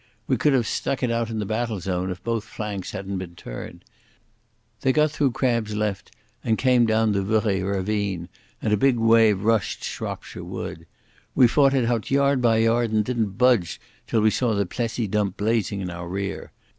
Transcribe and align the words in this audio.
We 0.25 0.35
could 0.35 0.53
have 0.53 0.65
stuck 0.65 1.03
it 1.03 1.11
out 1.11 1.29
in 1.29 1.37
the 1.37 1.45
battle 1.45 1.79
zone 1.79 2.09
if 2.09 2.23
both 2.23 2.43
flanks 2.43 2.89
hadn't 2.89 3.19
been 3.19 3.35
turned. 3.35 3.85
They 4.79 4.93
got 4.93 5.11
through 5.11 5.33
Crabbe's 5.33 5.75
left 5.75 6.09
and 6.43 6.57
came 6.57 6.87
down 6.87 7.11
the 7.11 7.21
Verey 7.21 7.61
ravine, 7.61 8.27
and 8.63 8.73
a 8.73 8.77
big 8.77 8.97
wave 8.97 9.43
rushed 9.43 9.83
Shropshire 9.83 10.43
Wood.... 10.43 10.87
We 11.35 11.47
fought 11.47 11.75
it 11.75 11.85
out 11.85 12.09
yard 12.09 12.41
by 12.41 12.57
yard 12.57 12.91
and 12.91 13.05
didn't 13.05 13.33
budge 13.37 13.79
till 14.07 14.21
we 14.21 14.31
saw 14.31 14.55
the 14.55 14.65
Plessis 14.65 15.07
dump 15.07 15.37
blazing 15.37 15.81
in 15.81 15.91
our 15.91 16.07
rear. 16.07 16.51